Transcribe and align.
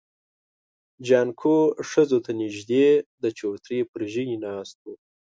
جانکو 1.07 1.57
ښځو 1.89 2.17
ته 2.25 2.31
نږدې 2.41 2.87
د 3.23 3.25
چوترې 3.37 3.79
پر 3.91 4.01
ژی 4.11 4.25
ناست 4.45 4.77
و. 4.83 4.85